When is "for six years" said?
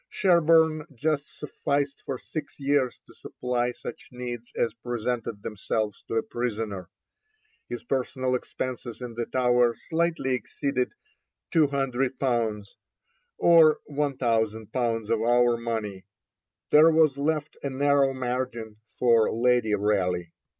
2.07-2.99